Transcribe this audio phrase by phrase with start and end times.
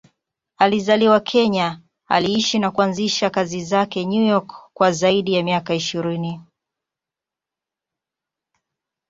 [0.57, 6.41] Alizaliwa Kenya, aliishi na kuanzisha kazi zake New York kwa zaidi ya miaka ishirini.